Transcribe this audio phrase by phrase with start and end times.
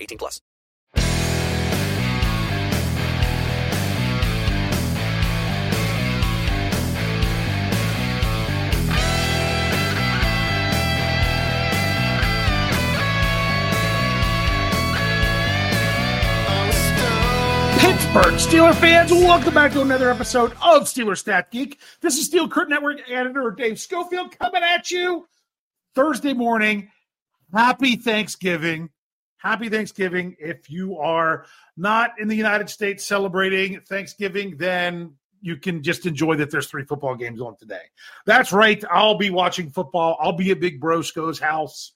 [0.00, 0.40] 18 plus.
[17.80, 21.78] Pittsburgh Steeler fans, welcome back to another episode of Steeler Stat Geek.
[22.00, 25.28] This is Steel Curtain Network editor Dave Schofield coming at you
[25.94, 26.90] Thursday morning.
[27.52, 28.90] Happy Thanksgiving.
[29.40, 30.36] Happy Thanksgiving.
[30.38, 31.46] If you are
[31.76, 36.84] not in the United States celebrating Thanksgiving, then you can just enjoy that there's three
[36.84, 37.84] football games on today.
[38.26, 38.82] That's right.
[38.90, 40.18] I'll be watching football.
[40.20, 41.92] I'll be at Big Brosco's house,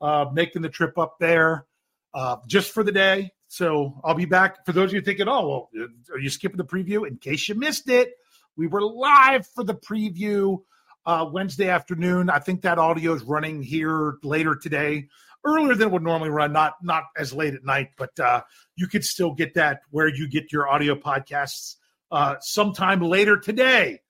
[0.00, 1.66] uh, making the trip up there
[2.14, 3.30] uh, just for the day.
[3.48, 4.64] So I'll be back.
[4.64, 7.06] For those of you thinking, oh, well, are you skipping the preview?
[7.06, 8.14] In case you missed it,
[8.56, 10.62] we were live for the preview
[11.04, 12.30] uh, Wednesday afternoon.
[12.30, 15.08] I think that audio is running here later today,
[15.46, 16.52] earlier than it would normally run.
[16.52, 18.42] Not not as late at night, but uh,
[18.74, 21.76] you could still get that where you get your audio podcasts
[22.10, 24.00] uh, sometime later today.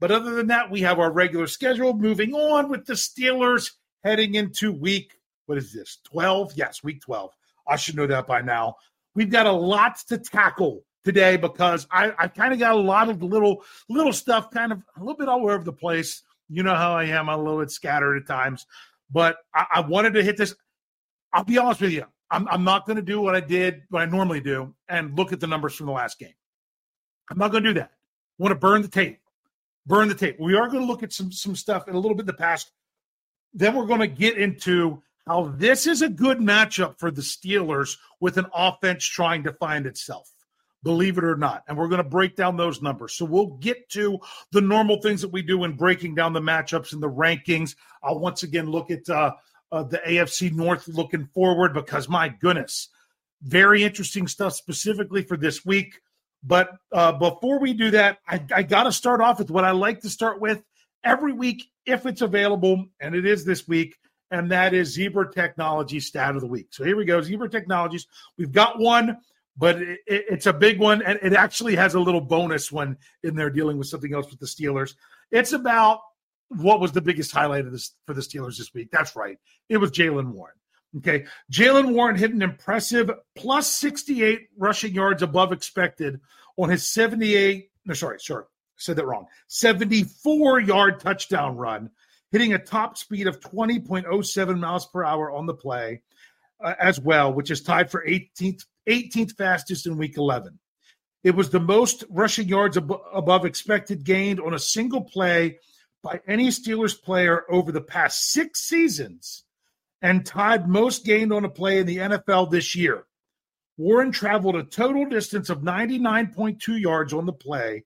[0.00, 1.94] But other than that, we have our regular schedule.
[1.94, 3.72] Moving on with the Steelers
[4.02, 5.18] heading into week.
[5.46, 5.98] What is this?
[6.04, 6.52] Twelve?
[6.56, 7.32] Yes, week twelve.
[7.66, 8.76] I should know that by now.
[9.14, 13.08] We've got a lot to tackle today because I, I kind of got a lot
[13.08, 16.22] of little little stuff kind of a little bit all over the place.
[16.48, 17.28] You know how I am.
[17.28, 18.66] I'm a little bit scattered at times,
[19.10, 20.54] but I, I wanted to hit this.
[21.34, 22.04] I'll be honest with you.
[22.30, 25.32] I'm, I'm not going to do what I did, what I normally do, and look
[25.32, 26.32] at the numbers from the last game.
[27.30, 27.90] I'm not going to do that.
[27.90, 29.18] I want to burn the tape.
[29.86, 30.38] Burn the tape.
[30.38, 32.32] We are going to look at some some stuff in a little bit in the
[32.34, 32.70] past.
[33.52, 37.96] Then we're going to get into how this is a good matchup for the Steelers
[38.20, 40.30] with an offense trying to find itself,
[40.82, 41.64] believe it or not.
[41.68, 43.14] And we're going to break down those numbers.
[43.14, 44.18] So we'll get to
[44.52, 47.76] the normal things that we do in breaking down the matchups and the rankings.
[48.02, 49.32] I'll once again look at uh,
[49.74, 52.88] uh, the AFC North looking forward because, my goodness,
[53.42, 56.00] very interesting stuff specifically for this week.
[56.42, 59.72] But uh, before we do that, I, I got to start off with what I
[59.72, 60.62] like to start with
[61.02, 63.96] every week if it's available, and it is this week
[64.30, 66.68] and that is Zebra Technology Stat of the Week.
[66.70, 68.06] So here we go, Zebra Technologies.
[68.36, 69.18] We've got one,
[69.56, 72.96] but it, it, it's a big one, and it actually has a little bonus one
[73.22, 74.94] in there dealing with something else with the Steelers.
[75.30, 76.00] It's about
[76.48, 78.90] what was the biggest highlight of this for the Steelers this week.
[78.90, 79.38] That's right,
[79.68, 80.54] it was Jaylen Warren.
[80.98, 86.20] Okay, Jaylen Warren hit an impressive plus 68 rushing yards above expected
[86.56, 87.68] on his 78.
[87.84, 88.44] No, sorry, sorry,
[88.76, 89.26] said that wrong.
[89.48, 91.90] 74 yard touchdown run
[92.34, 96.02] hitting a top speed of 20.07 miles per hour on the play
[96.62, 100.58] uh, as well, which is tied for 18th, 18th fastest in week 11.
[101.22, 105.58] It was the most rushing yards ab- above expected gained on a single play
[106.04, 109.42] by any Steelers player over the past six seasons
[110.00, 113.06] and tied most gained on a play in the NFL this year.
[113.76, 117.84] Warren traveled a total distance of 99.2 yards on the play,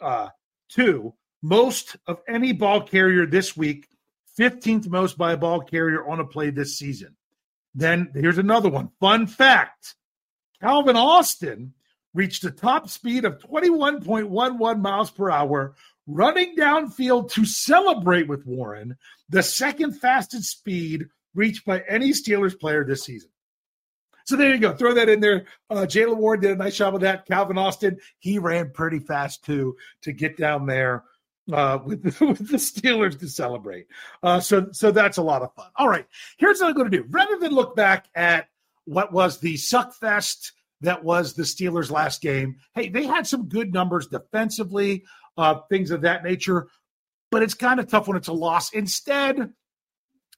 [0.00, 0.28] uh,
[0.70, 3.88] to most of any ball carrier this week,
[4.38, 7.16] 15th most by a ball carrier on a play this season.
[7.74, 8.90] Then here's another one.
[9.00, 9.94] Fun fact
[10.60, 11.72] Calvin Austin
[12.14, 15.74] reached a top speed of 21.11 miles per hour,
[16.06, 18.96] running downfield to celebrate with Warren,
[19.28, 23.30] the second fastest speed reached by any Steelers player this season.
[24.26, 24.74] So there you go.
[24.74, 25.46] Throw that in there.
[25.68, 27.26] Uh, Jaylen Warren did a nice job of that.
[27.26, 31.04] Calvin Austin, he ran pretty fast too to get down there
[31.52, 33.86] uh, with, with the Steelers to celebrate.
[34.22, 35.70] Uh, so so that's a lot of fun.
[35.76, 36.06] All right,
[36.38, 37.06] here's what I'm going to do.
[37.08, 38.48] Rather than look back at
[38.84, 40.52] what was the suck fest
[40.82, 45.04] that was the Steelers' last game, hey, they had some good numbers defensively,
[45.40, 46.68] uh, things of that nature,
[47.30, 48.72] but it's kind of tough when it's a loss.
[48.72, 49.52] Instead,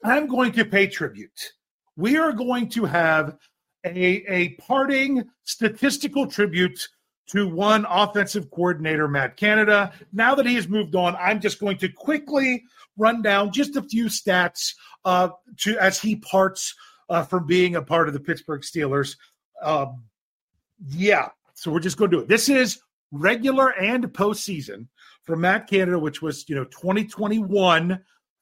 [0.05, 1.53] I'm going to pay tribute.
[1.97, 3.37] We are going to have
[3.85, 6.89] a, a parting statistical tribute
[7.29, 9.93] to one offensive coordinator, Matt Canada.
[10.13, 12.65] Now that he has moved on, I'm just going to quickly
[12.97, 14.75] run down just a few stats
[15.05, 16.75] uh, to as he parts
[17.09, 19.17] uh, from being a part of the Pittsburgh Steelers.
[19.63, 20.05] Um,
[20.89, 22.29] yeah, so we're just going to do it.
[22.29, 22.81] This is
[23.13, 24.89] regular and postseason
[25.25, 28.01] for Matt Canada, which was you know 2021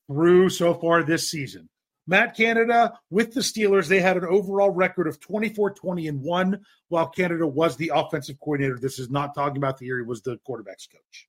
[0.09, 1.69] through so far this season.
[2.07, 6.61] Matt Canada with the Steelers, they had an overall record of 24 20 and 1,
[6.89, 8.79] while Canada was the offensive coordinator.
[8.79, 11.29] This is not talking about the year he was the quarterback's coach.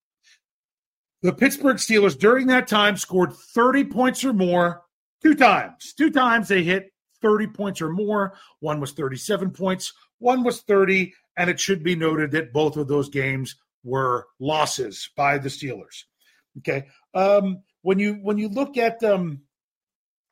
[1.22, 4.82] The Pittsburgh Steelers during that time scored 30 points or more
[5.22, 5.94] two times.
[5.94, 8.34] Two times they hit 30 points or more.
[8.60, 11.14] One was 37 points, one was 30.
[11.38, 16.04] And it should be noted that both of those games were losses by the Steelers.
[16.60, 16.88] Okay.
[17.14, 19.42] Um, when you when you look at um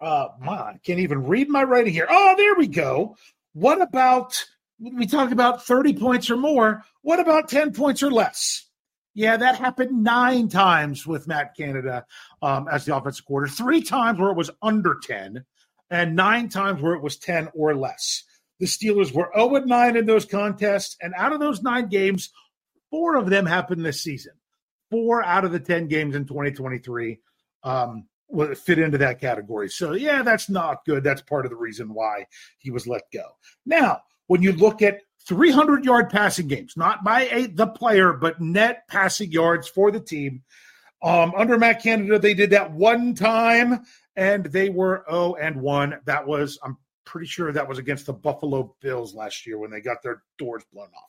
[0.02, 2.08] uh, my, I can't even read my writing here.
[2.10, 3.18] Oh, there we go.
[3.54, 4.46] What about
[4.80, 6.84] we talked about 30 points or more?
[7.02, 8.66] What about 10 points or less?
[9.14, 12.06] Yeah, that happened nine times with Matt Canada
[12.42, 15.44] um, as the offensive coordinator, three times where it was under 10,
[15.90, 18.24] and nine times where it was 10 or less.
[18.60, 22.30] The Steelers were 0 9 in those contests, and out of those nine games,
[22.92, 24.34] four of them happened this season.
[24.90, 27.20] Four out of the 10 games in 2023
[27.64, 28.06] um,
[28.56, 29.70] fit into that category.
[29.70, 31.04] So, yeah, that's not good.
[31.04, 32.26] That's part of the reason why
[32.58, 33.26] he was let go.
[33.66, 38.42] Now, when you look at 300 yard passing games, not by a, the player, but
[38.42, 40.44] net passing yards for the team.
[41.02, 43.86] Um, under Matt Canada, they did that one time
[44.16, 46.00] and they were 0 and 1.
[46.06, 49.82] That was, I'm pretty sure that was against the Buffalo Bills last year when they
[49.82, 51.09] got their doors blown off.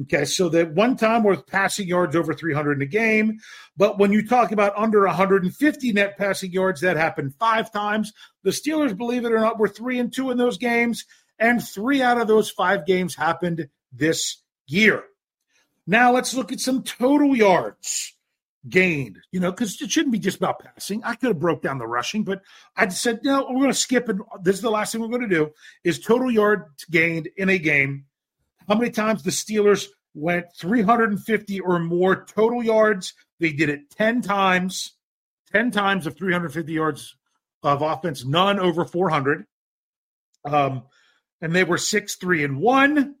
[0.00, 3.38] Okay, so that one time worth passing yards over 300 in a game.
[3.76, 8.12] But when you talk about under 150 net passing yards, that happened five times.
[8.42, 11.04] The Steelers, believe it or not, were three and two in those games,
[11.38, 15.04] and three out of those five games happened this year.
[15.86, 18.14] Now let's look at some total yards
[18.68, 21.02] gained, you know, because it shouldn't be just about passing.
[21.04, 22.42] I could have broke down the rushing, but
[22.76, 24.16] I said, no, we're going to skip it.
[24.42, 25.50] This is the last thing we're going to do
[25.84, 28.06] is total yards gained in a game
[28.68, 33.14] how many times the Steelers went 350 or more total yards?
[33.40, 34.92] They did it 10 times,
[35.52, 37.16] 10 times of 350 yards
[37.62, 39.44] of offense, none over 400.
[40.44, 40.84] Um,
[41.40, 43.14] and they were 6 3 and 1,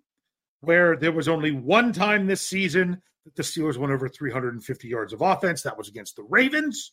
[0.60, 5.12] where there was only one time this season that the Steelers went over 350 yards
[5.12, 5.62] of offense.
[5.62, 6.92] That was against the Ravens.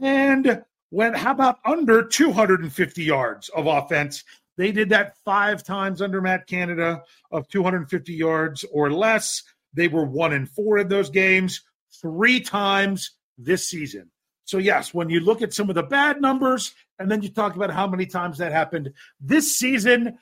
[0.00, 4.24] And when how about under 250 yards of offense?
[4.62, 7.02] They did that five times under Matt Canada
[7.32, 9.42] of 250 yards or less.
[9.74, 11.62] They were one and four in those games,
[12.00, 14.12] three times this season.
[14.44, 17.56] So, yes, when you look at some of the bad numbers and then you talk
[17.56, 20.16] about how many times that happened this season,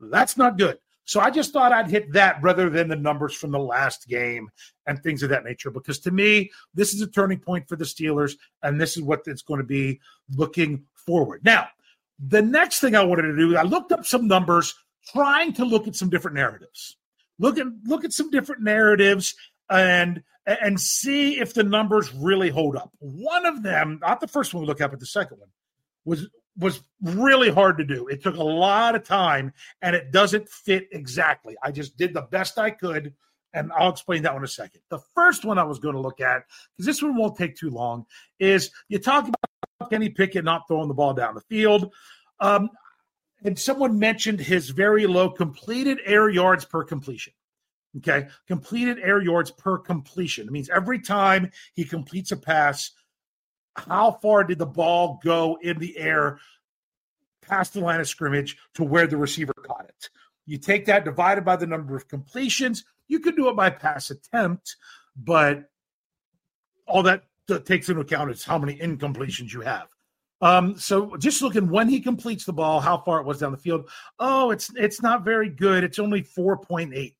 [0.00, 0.78] that's not good.
[1.04, 4.48] So, I just thought I'd hit that rather than the numbers from the last game
[4.86, 7.84] and things of that nature, because to me, this is a turning point for the
[7.84, 10.00] Steelers, and this is what it's going to be
[10.34, 11.44] looking forward.
[11.44, 11.68] Now,
[12.18, 14.74] the next thing I wanted to do, I looked up some numbers,
[15.12, 16.96] trying to look at some different narratives.
[17.38, 19.34] Look at look at some different narratives
[19.70, 22.92] and and see if the numbers really hold up.
[22.98, 25.48] One of them, not the first one we look at, but the second one,
[26.04, 28.06] was was really hard to do.
[28.08, 31.56] It took a lot of time and it doesn't fit exactly.
[31.62, 33.14] I just did the best I could
[33.54, 34.80] and I'll explain that one in a second.
[34.88, 36.44] The first one I was going to look at,
[36.76, 38.06] because this one won't take too long,
[38.38, 39.36] is you talk about
[39.90, 41.92] Kenny Pickett not throwing the ball down the field.
[42.40, 42.70] Um,
[43.44, 47.32] and someone mentioned his very low completed air yards per completion.
[47.98, 48.28] Okay.
[48.46, 50.46] Completed air yards per completion.
[50.46, 52.90] It means every time he completes a pass,
[53.76, 56.38] how far did the ball go in the air
[57.42, 60.08] past the line of scrimmage to where the receiver caught it.
[60.46, 62.84] You take that divided by the number of completions.
[63.08, 64.76] You could do it by pass attempt,
[65.16, 65.64] but
[66.86, 69.88] all that, that takes into account is how many incompletions you have.
[70.40, 73.58] Um, so just looking when he completes the ball, how far it was down the
[73.58, 73.88] field.
[74.18, 75.84] Oh, it's it's not very good.
[75.84, 77.12] It's only 4.8.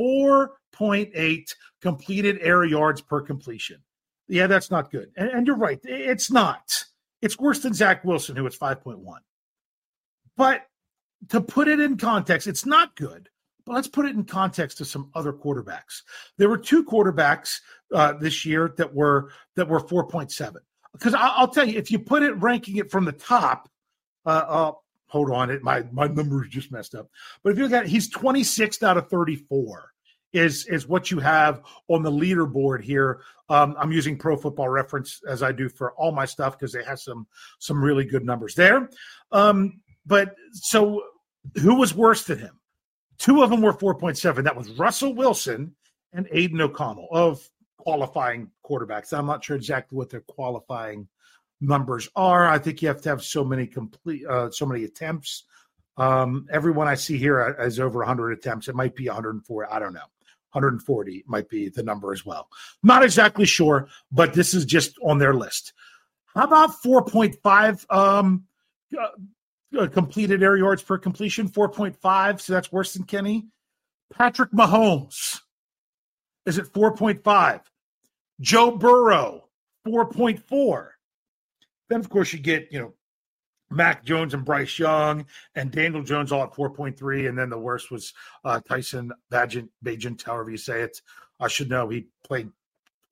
[0.00, 3.82] 4.8 completed air yards per completion.
[4.28, 5.10] Yeah, that's not good.
[5.16, 5.80] And, and you're right.
[5.82, 6.70] It's not.
[7.22, 9.02] It's worse than Zach Wilson, who was 5.1.
[10.36, 10.62] But
[11.28, 13.28] to put it in context, it's not good.
[13.66, 16.02] But let's put it in context to some other quarterbacks.
[16.36, 17.60] There were two quarterbacks
[17.94, 20.56] uh, this year that were that were 4.7.
[20.92, 23.68] Because I'll tell you, if you put it ranking it from the top,
[24.26, 24.72] uh, uh,
[25.06, 27.08] hold on, it my my numbers just messed up.
[27.42, 29.90] But if you look at it, he's 26th out of 34
[30.32, 33.20] is is what you have on the leaderboard here.
[33.48, 36.82] Um, I'm using Pro Football Reference as I do for all my stuff because they
[36.84, 37.26] have some
[37.58, 38.90] some really good numbers there.
[39.32, 41.02] Um, but so
[41.62, 42.58] who was worse than him?
[43.18, 44.44] Two of them were 4.7.
[44.44, 45.76] That was Russell Wilson
[46.12, 47.48] and Aidan O'Connell of
[47.84, 49.16] qualifying quarterbacks.
[49.16, 51.06] I'm not sure exactly what their qualifying
[51.60, 52.48] numbers are.
[52.48, 55.44] I think you have to have so many complete, uh, so many attempts.
[55.96, 58.68] Um, everyone I see here has over 100 attempts.
[58.68, 59.72] It might be 104.
[59.72, 60.00] I don't know.
[60.52, 62.48] 140 might be the number as well.
[62.82, 65.72] Not exactly sure, but this is just on their list.
[66.34, 68.44] How about 4.5 um,
[68.98, 69.06] uh,
[69.78, 72.40] uh, completed air yards per completion, 4.5.
[72.40, 73.46] So that's worse than Kenny.
[74.12, 75.40] Patrick Mahomes
[76.46, 77.60] is at 4.5.
[78.40, 79.48] Joe Burrow,
[79.86, 80.88] 4.4.
[81.88, 82.94] Then, of course, you get, you know,
[83.70, 87.28] Mac Jones and Bryce Young and Daniel Jones all at 4.3.
[87.28, 88.12] And then the worst was
[88.44, 91.00] uh, Tyson Bagent, Bagent, however you say it.
[91.40, 92.50] I should know he played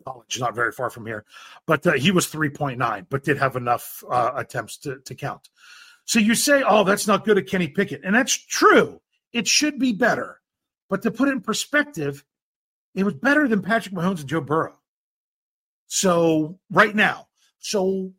[0.04, 1.24] college, not very far from here.
[1.66, 5.48] But uh, he was 3.9, but did have enough uh, attempts to, to count.
[6.04, 8.02] So you say, oh, that's not good at Kenny Pickett.
[8.04, 9.00] And that's true.
[9.32, 10.40] It should be better.
[10.88, 12.24] But to put it in perspective,
[12.94, 14.78] it was better than Patrick Mahomes and Joe Burrow.
[15.94, 18.14] So right now, so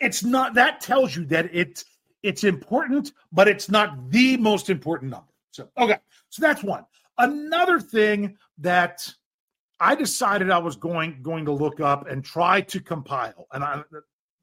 [0.00, 1.84] it's not that tells you that it's
[2.24, 5.32] it's important, but it's not the most important number.
[5.52, 6.84] So okay, so that's one.
[7.16, 9.08] Another thing that
[9.78, 13.84] I decided I was going going to look up and try to compile, and I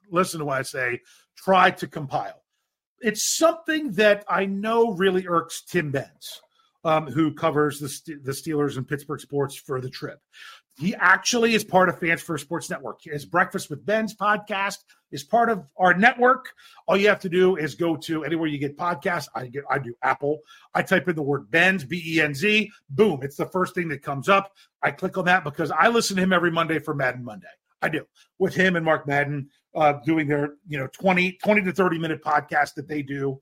[0.09, 1.01] listen to what I say,
[1.35, 2.41] try to compile.
[3.01, 6.41] It's something that I know really irks Tim Benz,
[6.86, 10.20] um, who covers the, the Steelers and Pittsburgh sports for the Trib.
[10.77, 13.00] He actually is part of Fans First Sports Network.
[13.01, 14.77] His Breakfast with Benz podcast
[15.12, 16.50] is part of our network.
[16.88, 19.27] All you have to do is go to anywhere you get podcasts.
[19.34, 20.42] I get I do Apple.
[20.74, 22.72] I type in the word Benz, B E N Z.
[22.89, 24.51] Boom, it's the first thing that comes up.
[24.84, 27.48] I click on that because I listen to him every Monday for Madden Monday.
[27.82, 28.06] I do
[28.38, 32.22] with him and Mark Madden uh, doing their you know 20 20 to 30 minute
[32.22, 33.39] podcast that they do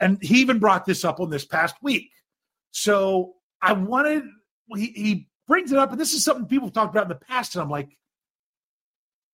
[0.00, 2.10] and he even brought this up on this past week
[2.72, 4.24] so i wanted
[4.74, 7.14] he, he brings it up and this is something people have talked about in the
[7.14, 7.96] past and i'm like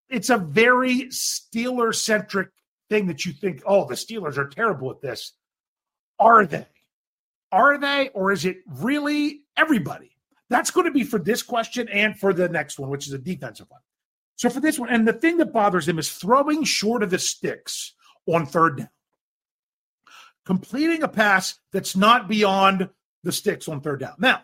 [0.08, 2.48] it's a very steeler centric
[2.88, 5.32] thing that you think oh the steelers are terrible at this.
[6.18, 6.66] Are they?
[7.52, 10.10] Are they or is it really everybody?
[10.50, 13.18] That's going to be for this question and for the next one which is a
[13.18, 13.80] defensive one.
[14.36, 17.18] So for this one, and the thing that bothers him is throwing short of the
[17.18, 17.94] sticks
[18.26, 18.90] on third down.
[20.46, 22.88] Completing a pass that's not beyond
[23.24, 24.14] the sticks on third down.
[24.18, 24.42] Now,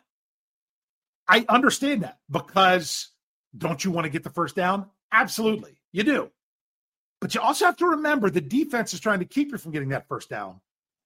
[1.28, 3.08] I understand that because
[3.56, 4.90] don't you want to get the first down?
[5.12, 6.30] Absolutely, you do.
[7.20, 9.90] But you also have to remember the defense is trying to keep you from getting
[9.90, 10.60] that first down.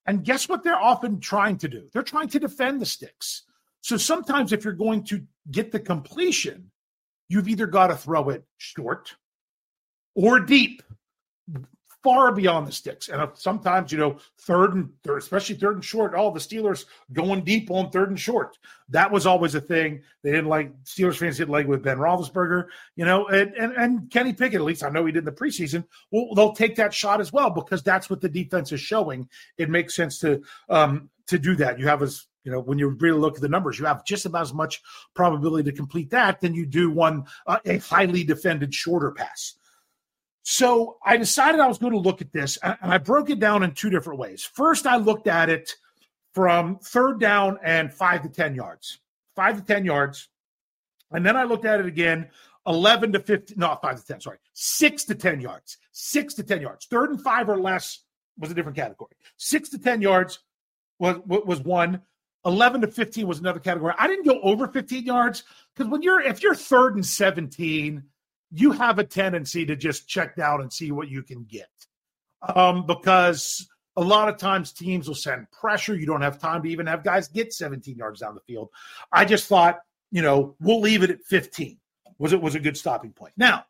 [0.06, 1.88] And guess what they're often trying to do?
[1.92, 3.42] They're trying to defend the sticks.
[3.82, 6.70] So sometimes if you're going to get the completion,
[7.28, 9.14] you've either got to throw it short
[10.14, 10.82] or deep,
[12.02, 13.08] far beyond the sticks.
[13.08, 16.84] And sometimes, you know, third and third, especially third and short, all oh, the Steelers
[17.12, 18.56] going deep on third and short.
[18.88, 20.02] That was always a thing.
[20.22, 24.10] They didn't like Steelers fans didn't like with Ben Roethlisberger, you know, and, and, and
[24.10, 25.84] Kenny Pickett, at least I know he did in the preseason.
[26.10, 29.28] Well, they'll take that shot as well because that's what the defense is showing.
[29.58, 31.78] It makes sense to um to do that.
[31.78, 34.24] You have as you know, when you really look at the numbers, you have just
[34.24, 34.80] about as much
[35.14, 39.58] probability to complete that than you do one uh, a highly defended shorter pass.
[40.50, 43.62] So I decided I was going to look at this, and I broke it down
[43.62, 44.42] in two different ways.
[44.42, 45.74] First, I looked at it
[46.32, 48.98] from third down and five to ten yards,
[49.36, 50.30] five to ten yards,
[51.10, 52.30] and then I looked at it again
[52.66, 56.62] 11 to 15, no, 5 to 10, sorry, 6 to 10 yards, 6 to 10
[56.62, 56.86] yards.
[56.86, 58.04] Third and 5 or less
[58.38, 59.12] was a different category.
[59.36, 60.38] 6 to 10 yards
[60.98, 62.00] was was one.
[62.46, 63.92] 11 to 15 was another category.
[63.98, 68.02] I didn't go over 15 yards because when you're if you're third and 17,
[68.50, 71.68] you have a tendency to just check down and see what you can get.
[72.54, 75.94] Um, because a lot of times teams will send pressure.
[75.94, 78.68] You don't have time to even have guys get 17 yards down the field.
[79.12, 81.78] I just thought, you know, we'll leave it at 15.
[82.18, 83.32] Was it was a good stopping point.
[83.36, 83.64] Now,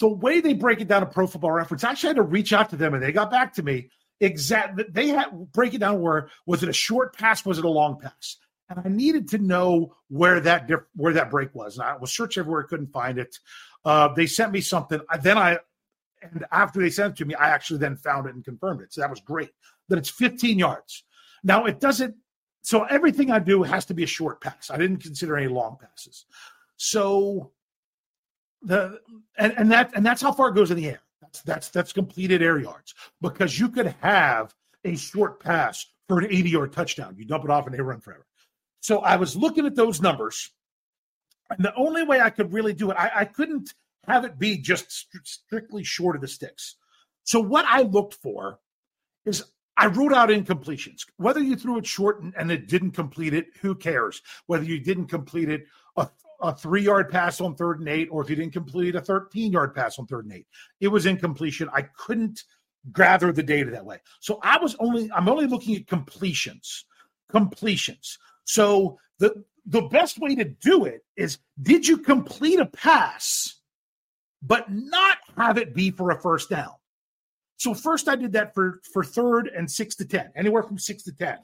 [0.00, 2.52] the way they break it down to Pro Football Reference, I actually had to reach
[2.52, 3.90] out to them and they got back to me.
[4.20, 7.44] Exact, they had break it down where was it a short pass?
[7.44, 8.36] Was it a long pass?
[8.68, 11.76] And I needed to know where that where that break was.
[11.76, 13.38] And I was searching everywhere, couldn't find it.
[13.84, 15.00] Uh, they sent me something.
[15.22, 15.58] Then I,
[16.22, 18.94] and after they sent it to me, I actually then found it and confirmed it.
[18.94, 19.50] So that was great.
[19.88, 21.04] That it's 15 yards.
[21.42, 22.16] Now it doesn't.
[22.62, 24.70] So everything I do has to be a short pass.
[24.70, 26.24] I didn't consider any long passes.
[26.76, 27.52] So
[28.62, 29.00] the
[29.36, 31.00] and, and that and that's how far it goes in the air.
[31.20, 34.54] That's that's that's completed air yards because you could have
[34.84, 37.14] a short pass for an 80 yard touchdown.
[37.18, 38.26] You dump it off and they run forever.
[38.84, 40.50] So I was looking at those numbers,
[41.48, 43.72] and the only way I could really do it, I, I couldn't
[44.06, 46.76] have it be just st- strictly short of the sticks.
[47.22, 48.58] So what I looked for
[49.24, 49.42] is
[49.78, 51.06] I wrote out incompletions.
[51.16, 54.20] Whether you threw it short and, and it didn't complete it, who cares?
[54.48, 55.64] Whether you didn't complete it,
[55.96, 56.06] a,
[56.42, 59.50] a three yard pass on third and eight, or if you didn't complete a 13
[59.50, 60.46] yard pass on third and eight,
[60.80, 61.70] it was incompletion.
[61.72, 62.44] I couldn't
[62.92, 64.00] gather the data that way.
[64.20, 66.84] So I was only, I'm only looking at completions.
[67.30, 68.18] Completions.
[68.44, 73.60] So the the best way to do it is did you complete a pass
[74.42, 76.72] but not have it be for a first down?
[77.56, 81.02] So first I did that for for third and 6 to 10, anywhere from 6
[81.04, 81.38] to 10.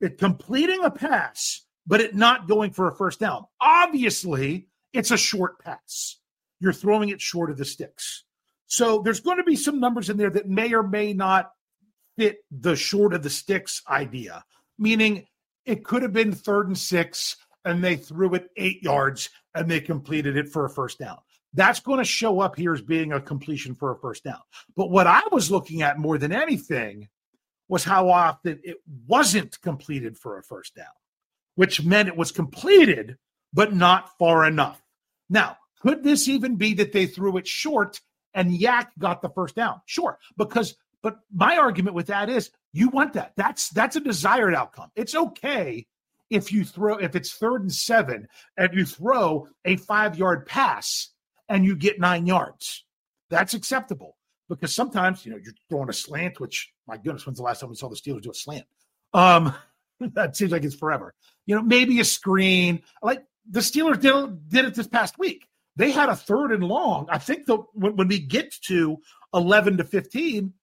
[0.00, 3.44] It completing a pass but it not going for a first down.
[3.60, 6.18] Obviously, it's a short pass.
[6.58, 8.24] You're throwing it short of the sticks.
[8.66, 11.52] So there's going to be some numbers in there that may or may not
[12.18, 14.44] fit the short of the sticks idea,
[14.78, 15.26] meaning
[15.66, 19.80] it could have been third and six, and they threw it eight yards and they
[19.80, 21.18] completed it for a first down.
[21.52, 24.40] That's going to show up here as being a completion for a first down.
[24.76, 27.08] But what I was looking at more than anything
[27.68, 28.76] was how often it
[29.08, 30.86] wasn't completed for a first down,
[31.56, 33.16] which meant it was completed,
[33.52, 34.80] but not far enough.
[35.28, 38.00] Now, could this even be that they threw it short
[38.34, 39.80] and YAC got the first down?
[39.86, 40.76] Sure, because
[41.06, 43.30] but my argument with that is you want that.
[43.36, 44.90] That's that's a desired outcome.
[44.96, 45.86] It's okay
[46.30, 51.10] if you throw if it's third and seven and you throw a five yard pass
[51.48, 52.84] and you get nine yards.
[53.30, 54.16] That's acceptable
[54.48, 57.70] because sometimes you know you're throwing a slant, which my goodness, when's the last time
[57.70, 58.66] we saw the Steelers do a slant?
[59.14, 59.54] Um,
[60.00, 61.14] that seems like it's forever.
[61.46, 62.82] You know, maybe a screen.
[63.00, 65.46] Like the Steelers did, did it this past week.
[65.76, 67.06] They had a third and long.
[67.10, 68.96] I think the when, when we get to
[69.32, 70.54] eleven to fifteen,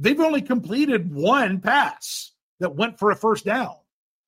[0.00, 3.74] they've only completed one pass that went for a first down.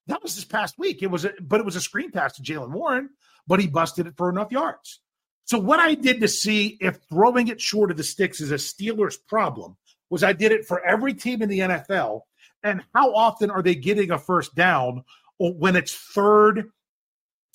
[0.06, 1.02] That was this past week.
[1.02, 3.10] It was, a, but it was a screen pass to Jaylen Warren,
[3.46, 5.00] but he busted it for enough yards.
[5.44, 8.56] So what I did to see if throwing it short of the sticks is a
[8.56, 9.76] Steelers problem
[10.10, 12.22] was I did it for every team in the NFL,
[12.62, 15.04] and how often are they getting a first down
[15.38, 16.70] when it's third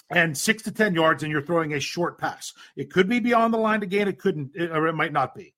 [0.10, 2.54] and six to ten yards and you're throwing a short pass?
[2.76, 4.08] It could be beyond the line to gain.
[4.08, 5.54] It couldn't, or it might not be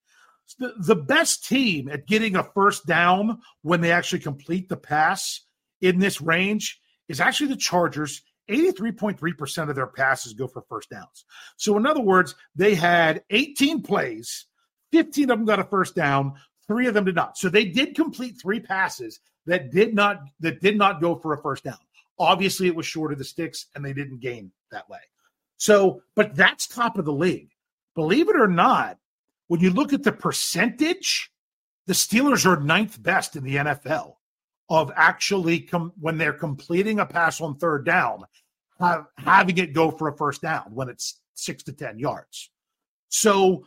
[0.57, 5.41] the, the best team at getting a first down when they actually complete the pass
[5.81, 8.21] in this range is actually the Chargers.
[8.49, 11.25] 83.3% of their passes go for first downs.
[11.57, 14.47] So, in other words, they had 18 plays,
[14.91, 16.33] 15 of them got a first down,
[16.69, 17.37] three of them did not.
[17.37, 21.41] So they did complete three passes that did not that did not go for a
[21.41, 21.77] first down.
[22.17, 24.99] Obviously, it was short of the sticks and they didn't gain that way.
[25.57, 27.49] So, but that's top of the league.
[27.95, 28.97] Believe it or not,
[29.49, 31.31] when you look at the percentage,
[31.87, 34.13] the Steelers are ninth best in the NFL
[34.69, 38.25] of actually com- when they're completing a pass on third down,
[38.79, 42.51] have, having it go for a first down when it's six to ten yards.
[43.09, 43.65] So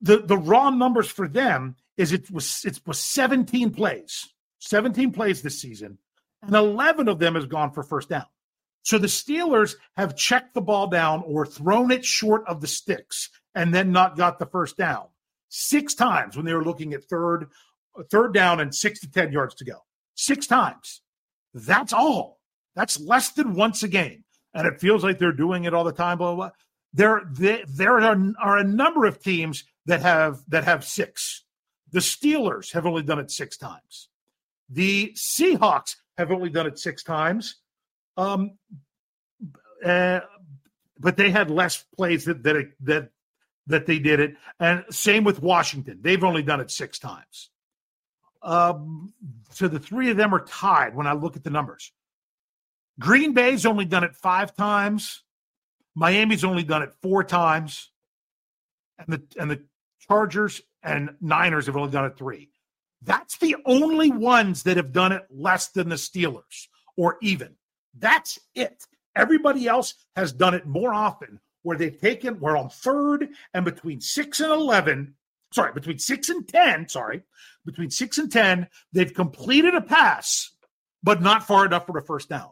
[0.00, 5.40] the the raw numbers for them is it was it was 17 plays, 17 plays
[5.40, 5.98] this season,
[6.42, 8.26] and 11 of them has gone for first down.
[8.82, 13.30] So the Steelers have checked the ball down or thrown it short of the sticks
[13.54, 15.06] and then not got the first down
[15.54, 17.50] six times when they were looking at third,
[18.10, 19.76] third down and six to 10 yards to go.
[20.14, 21.02] Six times.
[21.52, 22.40] That's all.
[22.74, 24.24] That's less than once a game.
[24.54, 26.50] And it feels like they're doing it all the time, blah, blah, blah.
[26.94, 31.44] There, there, there are, are a number of teams that have that have six.
[31.90, 34.08] The Steelers have only done it six times.
[34.70, 37.56] The Seahawks have only done it six times.
[38.16, 38.58] Um,
[39.84, 40.20] uh,
[40.98, 43.10] but they had less plays that that that
[43.66, 44.36] that they did it.
[44.60, 45.98] And same with Washington.
[46.02, 47.50] They've only done it six times.
[48.42, 49.12] Um,
[49.50, 51.92] so the three of them are tied when I look at the numbers.
[52.98, 55.22] Green Bay's only done it five times.
[55.94, 57.90] Miami's only done it four times.
[58.98, 59.62] and the and the
[60.00, 62.50] Chargers and Niners have only done it three.
[63.02, 67.56] That's the only ones that have done it less than the Steelers or even.
[67.98, 68.84] That's it.
[69.14, 74.00] Everybody else has done it more often where they've taken, we're on third and between
[74.00, 75.14] six and 11,
[75.52, 77.22] sorry, between six and 10, sorry,
[77.64, 80.50] between six and 10, they've completed a pass,
[81.02, 82.50] but not far enough for a first down.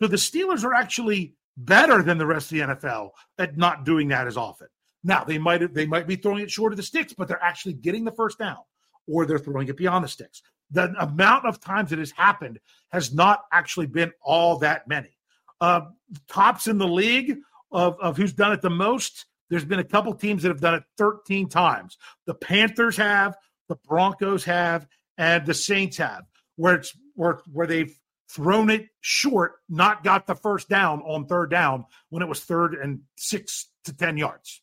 [0.00, 4.08] So the Steelers are actually better than the rest of the NFL at not doing
[4.08, 4.68] that as often.
[5.04, 7.74] Now they might they might be throwing it short of the sticks, but they're actually
[7.74, 8.58] getting the first down,
[9.06, 10.42] or they're throwing it beyond the sticks.
[10.70, 15.16] The amount of times it has happened has not actually been all that many.
[15.60, 15.82] Uh,
[16.28, 17.38] tops in the league
[17.72, 19.26] of, of who's done it the most.
[19.50, 21.98] There's been a couple teams that have done it 13 times.
[22.26, 23.36] The Panthers have,
[23.68, 24.86] the Broncos have,
[25.18, 26.24] and the Saints have,
[26.56, 27.94] where it's where where they've
[28.30, 32.74] thrown it short, not got the first down on third down when it was third
[32.74, 34.62] and six to 10 yards.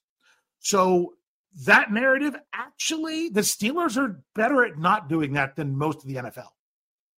[0.60, 1.14] So
[1.66, 6.16] that narrative, actually, the Steelers are better at not doing that than most of the
[6.16, 6.50] NFL.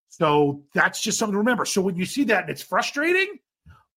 [0.09, 1.65] So that's just something to remember.
[1.65, 3.39] So when you see that and it's frustrating,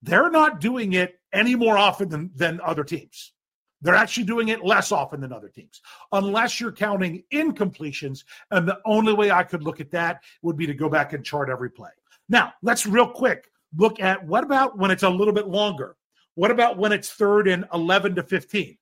[0.04, 3.32] they're not doing it any more often than, than other teams.
[3.80, 5.80] They're actually doing it less often than other teams,
[6.12, 8.24] unless you're counting incompletions.
[8.50, 11.24] And the only way I could look at that would be to go back and
[11.24, 11.90] chart every play.
[12.28, 15.96] Now, let's real quick look at what about when it's a little bit longer?
[16.34, 18.76] What about when it's third and 11 to 15?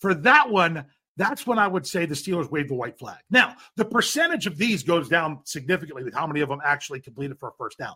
[0.00, 3.18] For that one, that's when I would say the Steelers wave the white flag.
[3.30, 7.38] Now, the percentage of these goes down significantly with how many of them actually completed
[7.38, 7.94] for a first down.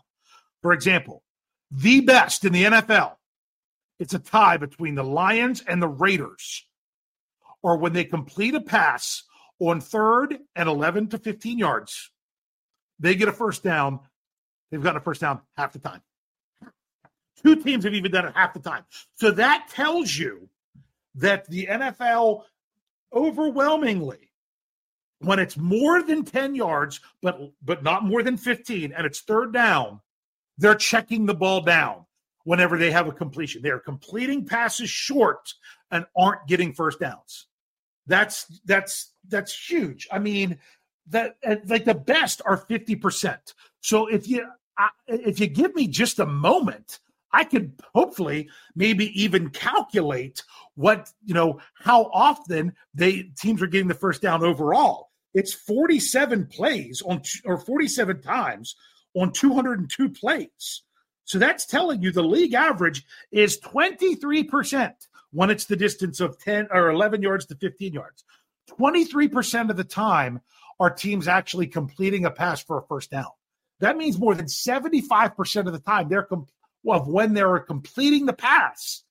[0.63, 1.23] For example,
[1.71, 3.15] the best in the NFL,
[3.99, 6.67] it's a tie between the Lions and the Raiders.
[7.63, 9.25] Or when they complete a pass
[9.59, 12.11] on third and 11 to 15 yards,
[12.99, 14.01] they get a first down.
[14.71, 16.01] They've gotten a first down half the time.
[17.43, 18.85] Two teams have even done it half the time.
[19.17, 20.49] So that tells you
[21.17, 22.45] that the NFL
[23.13, 24.31] overwhelmingly,
[25.21, 29.53] when it's more than 10 yards, but but not more than 15, and it's third
[29.53, 30.01] down,
[30.61, 32.05] they're checking the ball down
[32.45, 33.63] whenever they have a completion.
[33.63, 35.55] They're completing passes short
[35.91, 37.47] and aren't getting first downs.
[38.07, 40.07] That's that's that's huge.
[40.13, 40.59] I mean,
[41.09, 43.39] that like the best are 50%.
[43.81, 44.47] So if you
[45.07, 47.01] if you give me just a moment,
[47.33, 50.43] I could hopefully maybe even calculate
[50.75, 55.11] what, you know, how often they teams are getting the first down overall.
[55.33, 58.77] It's 47 plays on or 47 times
[59.15, 60.83] on 202 plays.
[61.25, 64.93] So that's telling you the league average is 23%
[65.33, 68.25] when it's the distance of 10 or 11 yards to 15 yards.
[68.79, 70.41] 23% of the time
[70.79, 73.31] are teams actually completing a pass for a first down.
[73.81, 76.29] That means more than 75% of the time they're
[76.89, 79.03] of when they're completing the pass,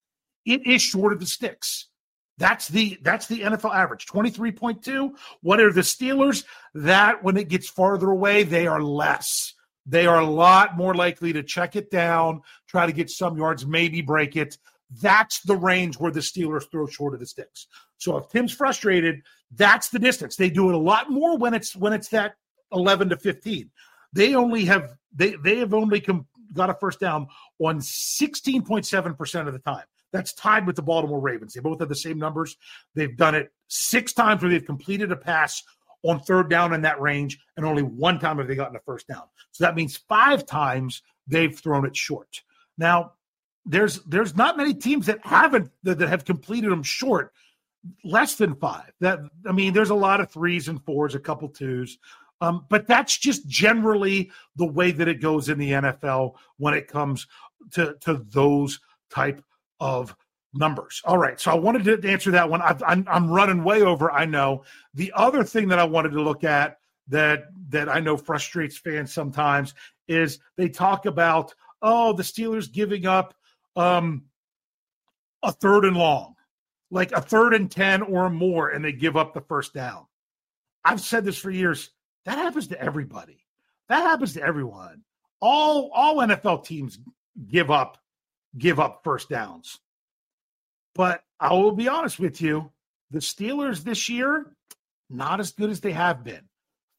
[0.45, 1.87] it is short of the sticks.
[2.37, 4.05] That's the that's the NFL average.
[4.07, 5.11] 23.2.
[5.41, 6.45] What are the Steelers?
[6.73, 9.53] That when it gets farther away, they are less.
[9.89, 13.65] They are a lot more likely to check it down, try to get some yards,
[13.65, 14.57] maybe break it.
[15.01, 17.65] That's the range where the Steelers throw short of the sticks.
[17.97, 20.35] So if Tim's frustrated, that's the distance.
[20.35, 22.35] They do it a lot more when it's when it's that
[22.71, 23.71] 11 to 15.
[24.13, 27.27] They only have they they have only com- got a first down
[27.59, 29.85] on 16.7% of the time.
[30.11, 31.53] That's tied with the Baltimore Ravens.
[31.53, 32.57] They both have the same numbers.
[32.95, 35.63] They've done it six times where they've completed a pass
[36.03, 39.07] on third down in that range, and only one time have they gotten a first
[39.07, 39.23] down.
[39.51, 42.41] So that means five times they've thrown it short.
[42.77, 43.13] Now,
[43.65, 47.33] there's there's not many teams that haven't that, that have completed them short
[48.03, 48.91] less than five.
[48.99, 51.97] That I mean, there's a lot of threes and fours, a couple twos.
[52.41, 56.87] Um, but that's just generally the way that it goes in the NFL when it
[56.87, 57.27] comes
[57.71, 59.43] to, to those type
[59.79, 60.15] of
[60.53, 61.01] numbers.
[61.05, 61.39] All right.
[61.39, 62.61] So I wanted to answer that one.
[62.61, 64.11] I, I'm, I'm running way over.
[64.11, 64.63] I know.
[64.93, 69.13] The other thing that I wanted to look at that that I know frustrates fans
[69.13, 69.73] sometimes
[70.07, 73.33] is they talk about oh the Steelers giving up
[73.75, 74.23] um,
[75.43, 76.35] a third and long,
[76.91, 80.05] like a third and ten or more, and they give up the first down.
[80.83, 81.91] I've said this for years.
[82.25, 83.45] That happens to everybody.
[83.87, 85.03] That happens to everyone.
[85.39, 86.99] All all NFL teams
[87.47, 87.97] give up
[88.57, 89.79] give up first downs.
[90.99, 92.73] But I will be honest with you,
[93.09, 94.53] the Steelers this year
[95.09, 96.41] not as good as they have been.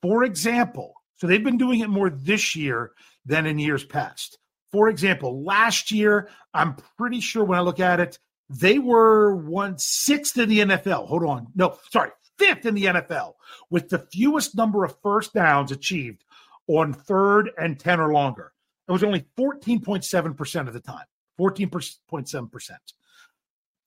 [0.01, 2.93] For example, so they've been doing it more this year
[3.27, 4.39] than in years past.
[4.73, 9.77] For example, last year, I'm pretty sure when I look at it, they were one
[9.77, 11.07] sixth in the NFL.
[11.07, 11.49] Hold on.
[11.55, 13.35] No, sorry, fifth in the NFL
[13.69, 16.25] with the fewest number of first downs achieved
[16.69, 18.55] on third and 10 or longer.
[18.89, 21.05] It was only 14.7% of the time,
[21.39, 22.71] 14.7%.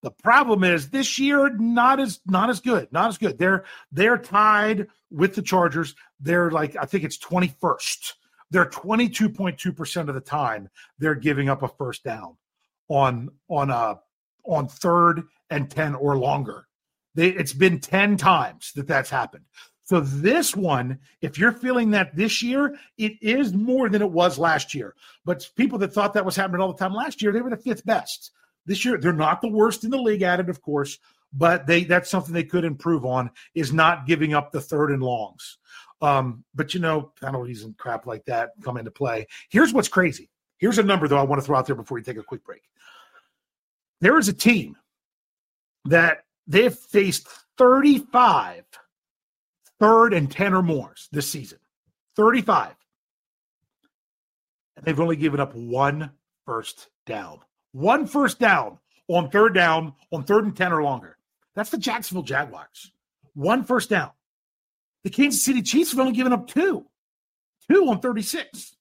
[0.04, 3.40] The problem is this year not as not as good, not as good.
[3.40, 5.96] They're they're tied with the Chargers.
[6.20, 8.14] They're like I think it's 21st.
[8.52, 12.36] They're 22.2% of the time they're giving up a first down
[12.90, 14.02] on on a
[14.46, 16.68] on third and 10 or longer.
[17.16, 19.46] They, it's been 10 times that that's happened.
[19.86, 24.38] So this one, if you're feeling that this year, it is more than it was
[24.38, 24.96] last year.
[25.24, 27.58] But people that thought that was happening all the time last year, they were the
[27.58, 28.32] fifth best.
[28.66, 31.00] This year, they're not the worst in the league at it, of course,
[31.34, 35.04] but they that's something they could improve on is not giving up the third and
[35.04, 35.58] longs.
[36.02, 39.28] Um, but you know, penalties and crap like that come into play.
[39.50, 40.30] Here's what's crazy.
[40.58, 42.44] Here's a number though I want to throw out there before we take a quick
[42.44, 42.64] break.
[44.02, 44.76] There is a team
[45.86, 48.64] that they have faced 35
[49.80, 51.60] third and 10 or more this season.
[52.16, 52.76] 35.
[54.78, 56.12] And they've only given up one
[56.46, 57.40] first down.
[57.74, 61.18] One first down on third down, on third and 10 or longer.
[61.56, 62.92] That's the Jacksonville Jaguars.
[63.34, 64.12] One first down.
[65.04, 66.86] The Kansas City Chiefs have only given up two,
[67.70, 68.76] two on 36.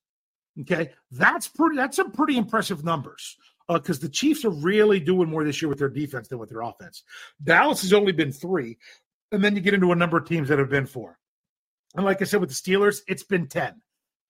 [0.60, 0.92] Okay.
[1.10, 3.36] That's pretty, that's some pretty impressive numbers
[3.68, 6.50] because uh, the Chiefs are really doing more this year with their defense than with
[6.50, 7.02] their offense.
[7.42, 8.78] Dallas has only been three.
[9.32, 11.18] And then you get into a number of teams that have been four.
[11.94, 13.80] And like I said, with the Steelers, it's been 10.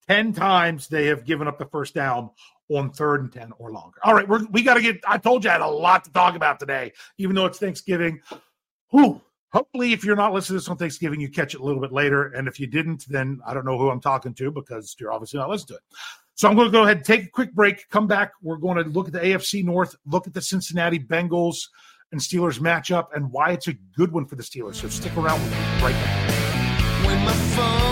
[0.09, 2.31] 10 times they have given up the first down
[2.69, 3.99] on third and 10 or longer.
[4.03, 6.12] All right, we're, we got to get, I told you I had a lot to
[6.12, 8.21] talk about today, even though it's Thanksgiving.
[8.91, 9.21] Whew.
[9.53, 11.93] Hopefully, if you're not listening to this on Thanksgiving, you catch it a little bit
[11.93, 12.29] later.
[12.29, 15.41] And if you didn't, then I don't know who I'm talking to because you're obviously
[15.41, 15.83] not listening to it.
[16.35, 18.33] So I'm going to go ahead and take a quick break, come back.
[18.41, 21.69] We're going to look at the AFC North, look at the Cincinnati Bengals
[22.12, 24.77] and Steelers matchup and why it's a good one for the Steelers.
[24.77, 27.92] So stick around with me right now.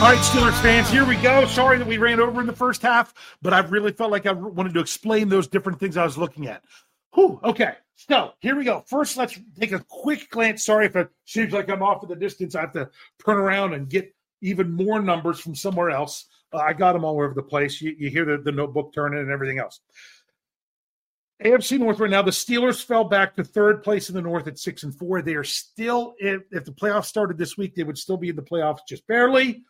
[0.00, 1.46] All right, Steelers fans, here we go.
[1.46, 4.32] Sorry that we ran over in the first half, but I really felt like I
[4.32, 6.64] wanted to explain those different things I was looking at.
[7.12, 8.82] Whew, okay, so here we go.
[8.86, 10.64] First, let's take a quick glance.
[10.64, 12.54] Sorry if it seems like I'm off in the distance.
[12.54, 12.88] I have to
[13.22, 16.24] turn around and get even more numbers from somewhere else.
[16.50, 17.82] Uh, I got them all over the place.
[17.82, 19.80] You, you hear the, the notebook turning and everything else.
[21.44, 24.58] AFC North right now, the Steelers fell back to third place in the North at
[24.58, 25.20] six and four.
[25.20, 28.36] They are still, if, if the playoffs started this week, they would still be in
[28.36, 29.62] the playoffs just barely.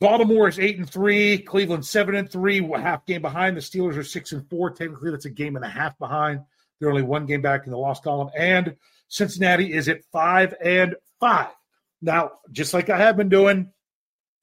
[0.00, 1.38] Baltimore is eight and three.
[1.38, 2.62] Cleveland seven and three.
[2.62, 3.56] Half game behind.
[3.56, 4.70] The Steelers are six and four.
[4.70, 6.42] Technically, that's a game and a half behind.
[6.78, 8.30] They're only one game back in the loss column.
[8.36, 8.76] And
[9.08, 11.48] Cincinnati is at five and five.
[12.00, 13.72] Now, just like I have been doing,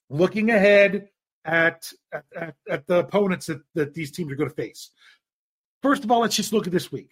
[0.09, 1.07] looking ahead
[1.45, 4.91] at at, at the opponents that, that these teams are going to face.
[5.81, 7.11] First of all, let's just look at this week.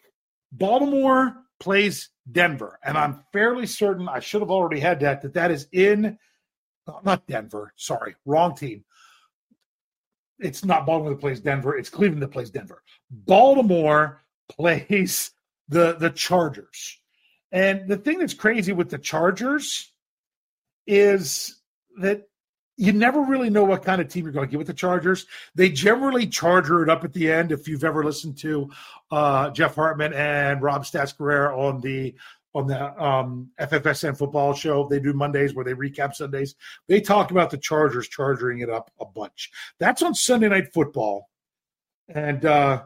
[0.51, 5.51] Baltimore plays Denver, and I'm fairly certain I should have already had that that that
[5.51, 6.17] is in
[7.03, 7.73] not Denver.
[7.75, 8.83] Sorry, wrong team.
[10.39, 11.77] It's not Baltimore that plays Denver.
[11.77, 12.83] It's Cleveland that plays Denver.
[13.09, 15.31] Baltimore plays
[15.69, 16.99] the the Chargers.
[17.51, 19.91] And the thing that's crazy with the Chargers
[20.87, 21.61] is
[21.99, 22.27] that
[22.77, 25.27] you never really know what kind of team you're going to get with the Chargers.
[25.53, 27.51] They generally charger it up at the end.
[27.51, 28.71] If you've ever listened to
[29.11, 31.13] uh, Jeff Hartman and Rob Stats
[31.55, 32.15] on the
[32.53, 34.87] on the um, FFSN football show.
[34.87, 36.55] They do Mondays where they recap Sundays.
[36.87, 39.51] They talk about the Chargers charging it up a bunch.
[39.79, 41.29] That's on Sunday Night Football,
[42.07, 42.83] and uh,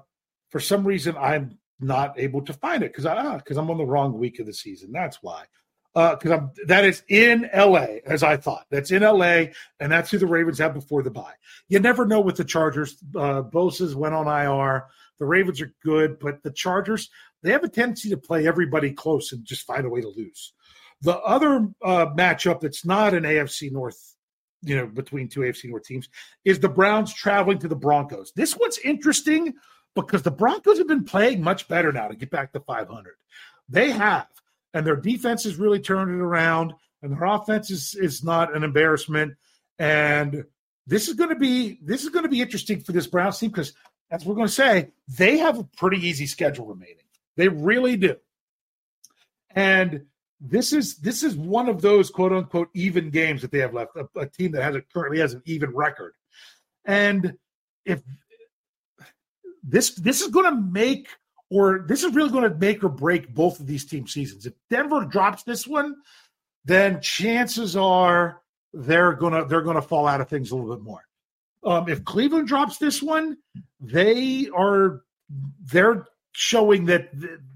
[0.50, 3.86] for some reason I'm not able to find it because I because I'm on the
[3.86, 4.92] wrong week of the season.
[4.92, 5.44] That's why.
[5.94, 8.66] Because I'm that is in LA as I thought.
[8.70, 9.46] That's in LA,
[9.80, 11.34] and that's who the Ravens have before the bye.
[11.70, 12.98] You never know with the Chargers.
[13.16, 14.86] Uh, Bosa's went on IR.
[15.20, 17.10] The Ravens are good, but the Chargers
[17.44, 20.54] they have a tendency to play everybody close and just find a way to lose.
[21.02, 24.16] The other uh, matchup that's not an AFC North,
[24.64, 26.10] you know, between two AFC North teams
[26.44, 28.32] is the Browns traveling to the Broncos.
[28.36, 29.54] This one's interesting
[29.96, 33.14] because the Broncos have been playing much better now to get back to 500.
[33.70, 34.28] They have,
[34.74, 38.64] and their defense has really turned it around, and their offense is, is not an
[38.64, 39.36] embarrassment.
[39.78, 40.46] And
[40.88, 43.52] this is going to be this is going to be interesting for this Browns team
[43.52, 43.74] because,
[44.10, 47.04] as we're going to say, they have a pretty easy schedule remaining.
[47.38, 48.18] They really do.
[49.52, 50.06] And
[50.42, 53.96] this is this is one of those quote unquote even games that they have left.
[53.96, 56.14] A, a team that has a, currently has an even record,
[56.86, 57.38] and
[57.86, 58.02] if
[59.64, 61.08] this this is going to make
[61.50, 64.46] or this is really going to make or break both of these team seasons.
[64.46, 65.96] If Denver drops this one,
[66.66, 68.42] then chances are
[68.74, 71.04] they're gonna they're gonna fall out of things a little bit more.
[71.64, 73.38] Um, if Cleveland drops this one,
[73.80, 75.02] they are
[75.72, 76.06] they're
[76.40, 77.10] showing that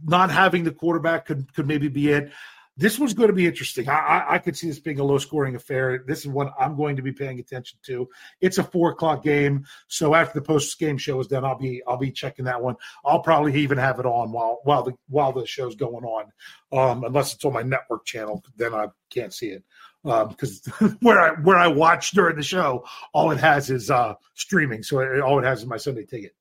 [0.03, 2.31] not having the quarterback could could maybe be it.
[2.77, 3.87] This was going to be interesting.
[3.87, 6.03] I, I, I could see this being a low scoring affair.
[6.07, 8.09] This is one I'm going to be paying attention to.
[8.39, 11.83] It's a four o'clock game, so after the post game show is done, I'll be
[11.87, 12.75] I'll be checking that one.
[13.05, 16.31] I'll probably even have it on while while the while the show's going on,
[16.71, 18.43] um, unless it's on my network channel.
[18.57, 19.63] Then I can't see it
[20.03, 24.15] because um, where I where I watch during the show, all it has is uh,
[24.33, 24.81] streaming.
[24.81, 26.33] So it, all it has is my Sunday ticket.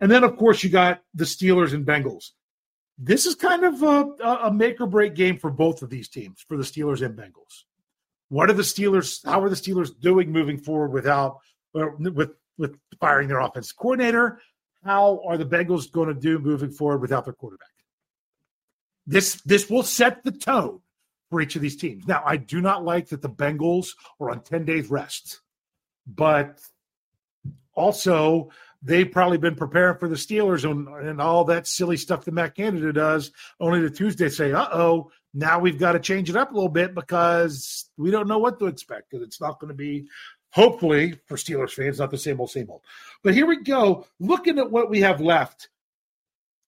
[0.00, 2.32] And then, of course, you got the Steelers and Bengals.
[2.98, 6.44] This is kind of a, a make or break game for both of these teams,
[6.46, 7.64] for the Steelers and Bengals.
[8.28, 9.24] What are the Steelers?
[9.24, 11.38] How are the Steelers doing moving forward without
[11.74, 14.40] with with firing their offense coordinator?
[14.84, 17.68] How are the Bengals going to do moving forward without their quarterback?
[19.06, 20.80] This this will set the tone
[21.30, 22.06] for each of these teams.
[22.06, 23.88] Now, I do not like that the Bengals
[24.20, 25.40] are on 10 days rest,
[26.06, 26.60] but
[27.74, 28.50] also
[28.82, 32.54] they've probably been preparing for the Steelers and, and all that silly stuff that Matt
[32.54, 33.32] Canada does.
[33.60, 36.68] Only the Tuesday say, uh oh, now we've got to change it up a little
[36.68, 40.08] bit because we don't know what to expect because it's not going to be,
[40.50, 42.82] hopefully, for Steelers fans, not the same old, same old.
[43.22, 44.06] But here we go.
[44.18, 45.68] Looking at what we have left.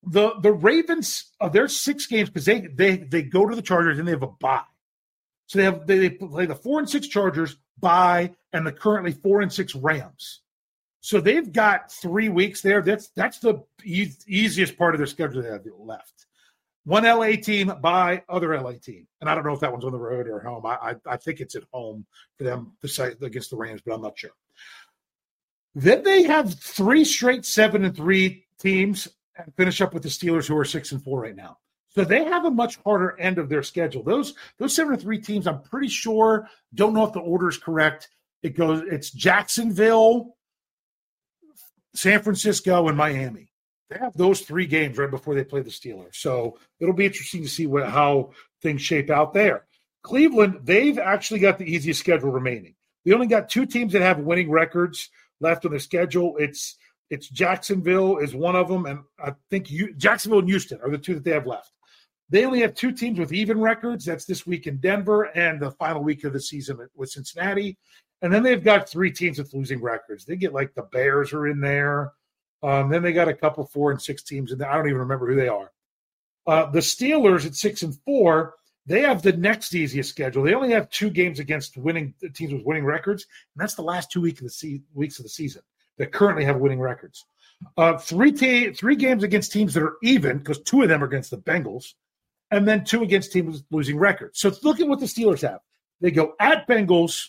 [0.04, 3.98] The the Ravens, uh, there's six games because they they they go to the Chargers
[3.98, 4.62] and they have a bye.
[5.46, 9.12] So they have they, they play the four and six Chargers, bye, and the currently
[9.12, 10.40] four and six Rams.
[11.00, 12.82] So they've got three weeks there.
[12.82, 16.26] That's that's the e- easiest part of their schedule they have left.
[16.84, 19.92] One LA team bye other LA team, and I don't know if that one's on
[19.92, 20.66] the road or home.
[20.66, 22.06] I I, I think it's at home
[22.36, 22.72] for them
[23.22, 24.30] against the Rams, but I'm not sure.
[25.74, 29.06] Then they have three straight seven and three teams
[29.36, 31.58] and finish up with the Steelers, who are six and four right now.
[31.90, 34.02] So they have a much harder end of their schedule.
[34.02, 36.48] Those those seven and three teams, I'm pretty sure.
[36.74, 38.08] Don't know if the order is correct.
[38.42, 38.82] It goes.
[38.90, 40.36] It's Jacksonville,
[41.94, 43.50] San Francisco, and Miami.
[43.90, 46.16] They have those three games right before they play the Steelers.
[46.16, 49.64] So it'll be interesting to see what, how things shape out there.
[50.02, 52.74] Cleveland, they've actually got the easiest schedule remaining.
[53.04, 56.36] They only got two teams that have winning records left on their schedule.
[56.38, 56.76] It's
[57.10, 60.98] it's Jacksonville is one of them, and I think you, Jacksonville and Houston are the
[60.98, 61.72] two that they have left.
[62.28, 64.04] They only have two teams with even records.
[64.04, 67.78] That's this week in Denver and the final week of the season with Cincinnati.
[68.22, 70.24] And then they've got three teams with losing records.
[70.24, 72.12] They get like the Bears are in there.
[72.62, 74.68] Um, then they got a couple four and six teams there.
[74.68, 75.70] I don't even remember who they are.
[76.46, 78.54] Uh, the Steelers at six and four,
[78.86, 80.42] they have the next easiest schedule.
[80.42, 84.10] They only have two games against winning teams with winning records, and that's the last
[84.10, 85.62] two week of the se- weeks of the season
[85.98, 87.26] that currently have winning records.
[87.76, 91.06] Uh, three te- three games against teams that are even because two of them are
[91.06, 91.94] against the Bengals,
[92.50, 94.40] and then two against teams with losing records.
[94.40, 95.60] So look at what the Steelers have.
[96.00, 97.28] They go at Bengals,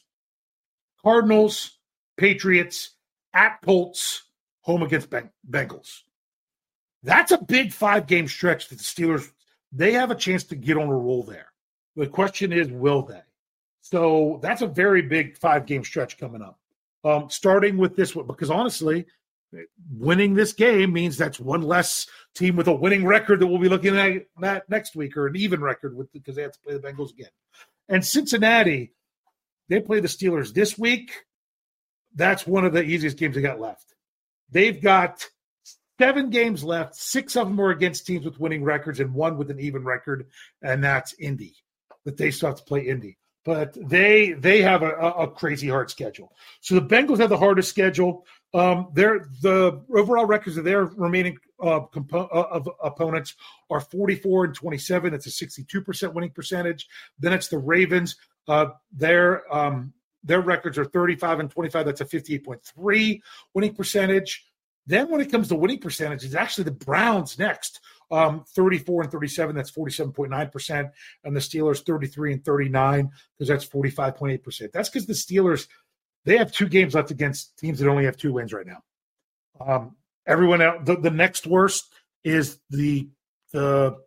[1.04, 1.78] Cardinals,
[2.18, 2.91] Patriots,
[3.34, 4.24] at Colts,
[4.62, 6.02] home against Bengals.
[7.04, 9.30] That's a big five game stretch for the Steelers
[9.72, 11.52] they have a chance to get on a roll there.
[11.95, 13.22] The question is, will they?
[13.82, 16.60] So that's a very big five game stretch coming up.
[17.04, 19.06] Um, starting with this one, because honestly,
[19.91, 23.70] winning this game means that's one less team with a winning record that we'll be
[23.70, 23.97] looking
[24.43, 27.12] at next week, or an even record with because they have to play the Bengals
[27.12, 27.30] again.
[27.88, 28.91] And Cincinnati,
[29.70, 31.12] they play the Steelers this week.
[32.16, 33.94] That's one of the easiest games they got left.
[34.52, 35.26] They've got
[36.00, 36.96] Seven games left.
[36.96, 40.28] Six of them are against teams with winning records, and one with an even record,
[40.62, 41.56] and that's Indy.
[42.06, 45.92] That they still have to play Indy, but they they have a, a crazy hard
[45.92, 46.32] schedule.
[46.62, 48.26] So the Bengals have the hardest schedule.
[48.54, 53.36] Um, their the overall records of their remaining uh, compo- uh, of opponents
[53.70, 55.14] are 44 and 27.
[55.14, 56.88] It's a 62 percent winning percentage.
[57.20, 58.16] Then it's the Ravens.
[58.50, 59.93] Uh, their um,
[60.24, 61.86] their records are 35 and 25.
[61.86, 63.22] That's a 58.3
[63.54, 64.43] winning percentage.
[64.88, 67.80] Then when it comes to winning percentage, it's actually the Browns next.
[68.12, 70.91] Um, 34 and 37, that's 47.9%.
[71.24, 74.72] And the Steelers 33 and 39, because that's 45.8%.
[74.72, 75.68] That's because the Steelers,
[76.26, 78.82] they have two games left against teams that only have two wins right now.
[79.62, 79.95] Um,
[80.26, 81.93] everyone else, the, the next worst
[82.24, 83.10] is the
[83.52, 83.97] the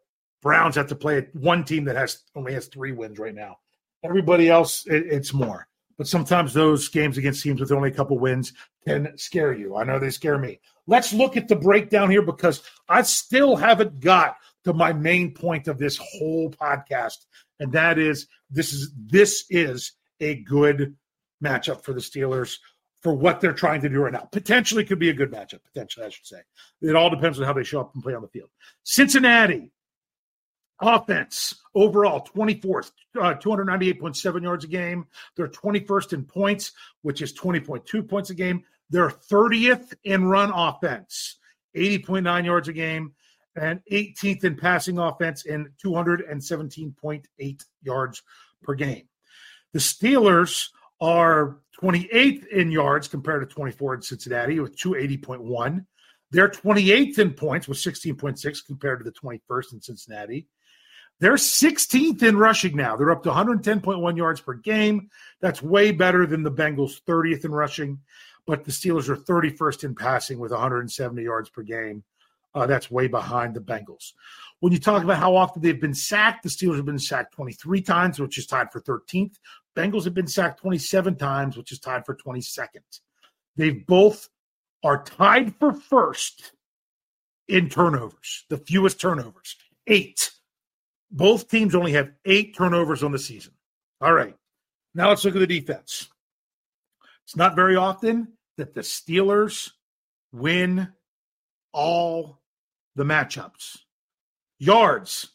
[0.40, 3.58] Browns have to play one team that has only has three wins right now.
[4.04, 5.68] Everybody else, it, it's more.
[5.98, 8.52] But sometimes those games against teams with only a couple wins
[8.86, 9.76] can scare you.
[9.76, 10.58] I know they scare me.
[10.86, 15.68] Let's look at the breakdown here because I still haven't got to my main point
[15.68, 17.26] of this whole podcast,
[17.60, 20.96] and that is this is this is a good
[21.44, 22.56] matchup for the Steelers
[23.00, 24.28] for what they're trying to do right now.
[24.30, 25.60] Potentially could be a good matchup.
[25.64, 26.40] Potentially, I should say.
[26.80, 28.48] It all depends on how they show up and play on the field.
[28.84, 29.72] Cincinnati
[30.82, 35.06] offense overall 24th, uh, 298.7 yards a game.
[35.36, 36.72] They're 21st in points,
[37.02, 38.64] which is 20.2 points a game.
[38.90, 41.38] They're 30th in run offense,
[41.76, 43.12] 80.9 yards a game,
[43.56, 48.22] and 18th in passing offense in 217.8 yards
[48.62, 49.08] per game.
[49.72, 50.68] The Steelers
[51.00, 55.84] are 28th in yards compared to 24 in Cincinnati with 280.1.
[56.30, 60.46] They're 28th in points with 16.6 compared to the 21st in Cincinnati.
[61.22, 62.96] They're 16th in rushing now.
[62.96, 65.08] They're up to 110.1 yards per game.
[65.40, 68.00] That's way better than the Bengals' 30th in rushing,
[68.44, 72.02] but the Steelers are 31st in passing with 170 yards per game.
[72.56, 74.14] Uh, that's way behind the Bengals.
[74.58, 77.80] When you talk about how often they've been sacked, the Steelers have been sacked 23
[77.82, 79.36] times, which is tied for 13th.
[79.76, 83.00] Bengals have been sacked 27 times, which is tied for 22nd.
[83.54, 84.28] They both
[84.82, 86.50] are tied for first
[87.46, 89.54] in turnovers, the fewest turnovers,
[89.86, 90.32] eight.
[91.12, 93.52] Both teams only have eight turnovers on the season.
[94.00, 94.34] All right.
[94.94, 96.08] Now let's look at the defense.
[97.24, 99.70] It's not very often that the Steelers
[100.32, 100.88] win
[101.72, 102.40] all
[102.96, 103.78] the matchups.
[104.58, 105.28] Yards.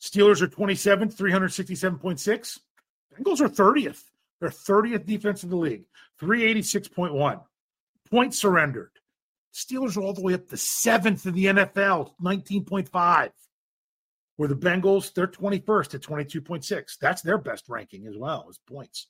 [0.00, 2.58] Steelers are 27th, 367.6.
[3.14, 4.04] Bengals are 30th.
[4.40, 5.84] They're 30th defense in the league,
[6.20, 7.40] 386.1.
[8.08, 8.92] Points surrendered.
[9.52, 13.30] Steelers are all the way up to seventh in the NFL, 19.5
[14.38, 16.98] where the Bengals, they're 21st at 22.6.
[17.00, 19.08] That's their best ranking as well as points.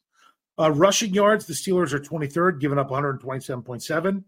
[0.59, 4.25] Uh, rushing yards, the Steelers are 23rd, giving up 127.7.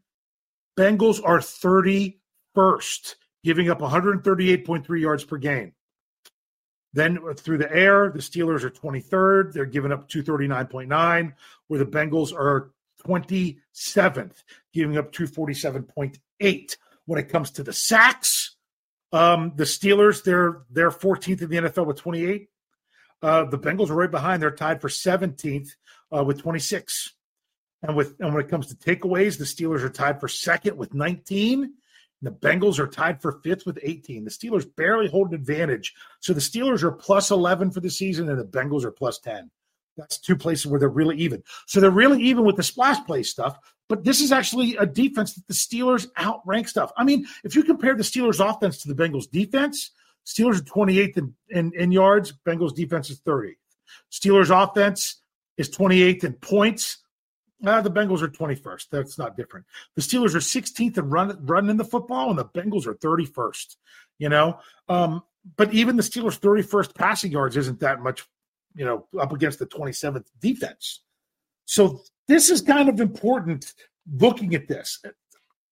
[0.79, 5.73] Bengals are 31st, giving up 138.3 yards per game.
[6.93, 9.55] Then uh, through the air, the Steelers are 23rd.
[9.55, 11.33] They're giving up 239.9,
[11.69, 12.73] where the Bengals are
[13.07, 14.45] 27th,
[14.75, 16.77] giving up 247.8.
[17.07, 18.57] When it comes to the sacks,
[19.13, 22.49] um, the Steelers, they're they're 14th in the NFL with 28.
[23.23, 24.43] Uh, the Bengals are right behind.
[24.43, 25.71] They're tied for 17th
[26.17, 27.15] uh, with 26.
[27.83, 30.95] And with and when it comes to takeaways, the Steelers are tied for second with
[30.95, 31.75] 19.
[32.23, 34.25] The Bengals are tied for fifth with 18.
[34.25, 35.95] The Steelers barely hold an advantage.
[36.21, 39.51] So the Steelers are plus 11 for the season, and the Bengals are plus 10.
[40.01, 41.43] That's two places where they're really even.
[41.67, 43.59] So they're really even with the splash play stuff.
[43.89, 46.93] But this is actually a defense that the Steelers outrank stuff.
[46.97, 49.91] I mean, if you compare the Steelers' offense to the Bengals' defense,
[50.25, 53.57] Steelers are 28th in, in, in yards, Bengals' defense is 30th.
[54.11, 55.23] Steelers' offense
[55.59, 56.99] is 28th in points.
[57.67, 58.87] Uh, the Bengals are 21st.
[58.91, 59.67] That's not different.
[59.97, 63.77] The Steelers are 16th in run, running the football, and the Bengals are 31st.
[64.19, 65.23] You know, um,
[65.57, 68.25] but even the Steelers' 31st passing yards isn't that much,
[68.75, 71.03] you know, up against the 27th defense.
[71.65, 73.75] So this is kind of important
[74.13, 75.01] looking at this.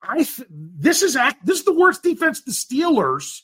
[0.02, 3.42] I th- this is act this is the worst defense the Steelers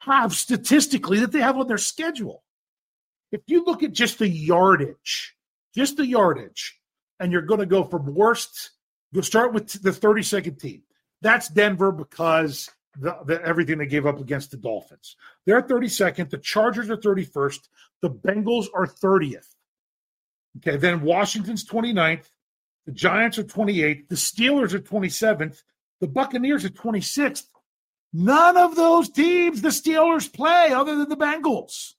[0.00, 2.42] have statistically that they have on their schedule.
[3.32, 5.34] If you look at just the yardage,
[5.74, 6.78] just the yardage,
[7.18, 8.70] and you're going to go from worst,
[9.12, 10.82] you'll start with the 32nd team.
[11.20, 15.16] That's Denver because the, the, everything they gave up against the Dolphins.
[15.46, 16.30] They're 32nd.
[16.30, 17.68] The Chargers are 31st.
[18.02, 19.46] The Bengals are 30th.
[20.58, 22.28] Okay, then Washington's 29th.
[22.86, 24.08] The Giants are 28th.
[24.08, 25.62] The Steelers are 27th.
[26.00, 27.46] The Buccaneers are 26th.
[28.12, 31.94] None of those teams the Steelers play other than the Bengals.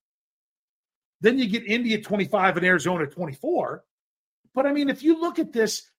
[1.22, 3.84] Then you get Indy at 25 and Arizona at 24.
[4.54, 5.90] But I mean, if you look at this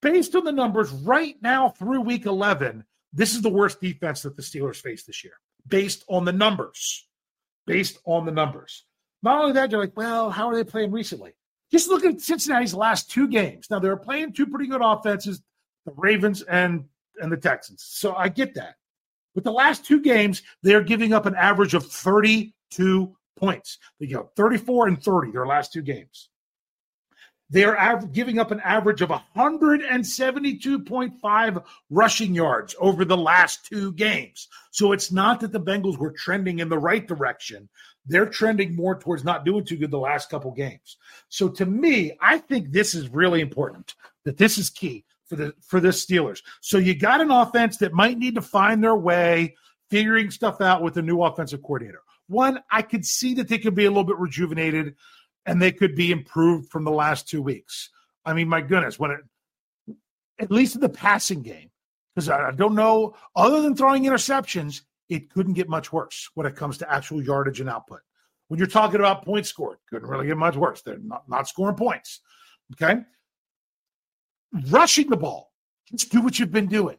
[0.00, 4.36] based on the numbers right now through week 11, this is the worst defense that
[4.36, 5.34] the Steelers face this year,
[5.66, 7.06] based on the numbers.
[7.66, 8.84] Based on the numbers.
[9.22, 11.32] Not only that, you're like, well, how are they playing recently?
[11.70, 13.66] Just look at Cincinnati's last two games.
[13.70, 15.42] Now they're playing two pretty good offenses,
[15.84, 16.84] the Ravens and
[17.20, 17.84] and the Texans.
[17.86, 18.76] So I get that.
[19.34, 23.78] But the last two games, they're giving up an average of 32 points.
[24.00, 26.30] They go 34 and 30 their last two games.
[27.50, 33.92] They are av- giving up an average of 172.5 rushing yards over the last two
[33.92, 34.48] games.
[34.70, 37.70] So it's not that the Bengals were trending in the right direction.
[38.06, 40.96] They're trending more towards not doing too good the last couple games.
[41.28, 43.94] So to me, I think this is really important.
[44.24, 46.42] That this is key for the for the Steelers.
[46.60, 49.56] So you got an offense that might need to find their way,
[49.90, 52.02] figuring stuff out with a new offensive coordinator.
[52.28, 54.94] One, I could see that they could be a little bit rejuvenated
[55.46, 57.90] and they could be improved from the last two weeks.
[58.24, 59.20] I mean, my goodness, when it
[60.38, 61.70] at least in the passing game,
[62.14, 66.46] because I, I don't know, other than throwing interceptions, it couldn't get much worse when
[66.46, 68.00] it comes to actual yardage and output.
[68.48, 70.82] When you're talking about points scored, couldn't really get much worse.
[70.82, 72.20] They're not, not scoring points.
[72.72, 73.00] Okay.
[74.70, 75.52] Rushing the ball,
[75.90, 76.96] just do what you've been doing.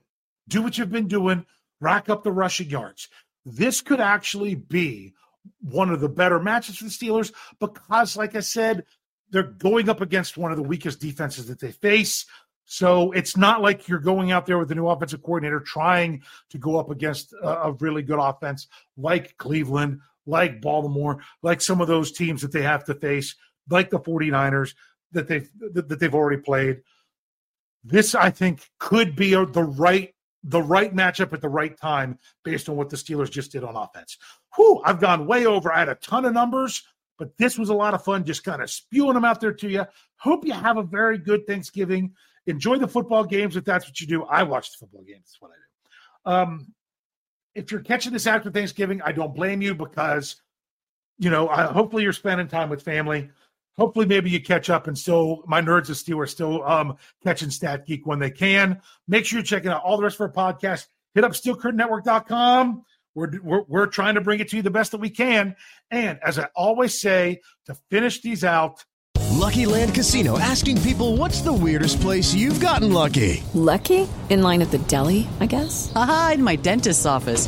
[0.48, 1.46] Do what you've been doing,
[1.80, 3.08] rack up the rushing yards.
[3.46, 5.14] This could actually be
[5.62, 8.86] one of the better matches for the Steelers because, like I said,
[9.32, 12.26] they're going up against one of the weakest defenses that they face.
[12.66, 16.22] So it's not like you're going out there with a new offensive coordinator trying
[16.52, 21.82] to go up against a, a really good offense like Cleveland, like Baltimore, like some
[21.82, 23.36] of those teams that they have to face,
[23.70, 24.76] like the 49ers
[25.12, 26.82] that they've that they've already played.
[27.84, 32.18] This, I think, could be a, the right the right matchup at the right time
[32.44, 34.18] based on what the Steelers just did on offense.
[34.56, 35.72] Whew, I've gone way over.
[35.72, 36.84] I had a ton of numbers,
[37.18, 39.70] but this was a lot of fun just kind of spewing them out there to
[39.70, 39.86] you.
[40.18, 42.14] Hope you have a very good Thanksgiving.
[42.48, 44.24] Enjoy the football games if that's what you do.
[44.24, 45.26] I watch the football games.
[45.26, 46.36] That's what I do.
[46.36, 46.74] Um,
[47.56, 50.42] if you're catching this after Thanksgiving, I don't blame you because,
[51.18, 53.30] you know, I, hopefully you're spending time with family
[53.80, 57.50] hopefully maybe you catch up and still my nerds of steel are still um, catching
[57.50, 60.54] stat geek when they can make sure you're checking out all the rest of our
[60.54, 62.84] podcast hit up steelcurtainnetwork.com
[63.16, 65.56] we're, we're, we're trying to bring it to you the best that we can
[65.90, 68.84] and as i always say to finish these out
[69.32, 74.08] lucky land casino asking people what's the weirdest place you've gotten lucky Lucky?
[74.30, 75.92] In line at the deli, I guess?
[75.96, 77.48] Aha, in my dentist's office.